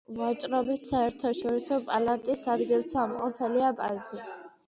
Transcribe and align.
ვაჭრობის 0.19 0.85
საერთაშორისო 0.91 1.77
პალატის 1.89 2.43
ადგილსამყოფელია 2.55 3.71
პარიზი. 3.83 4.27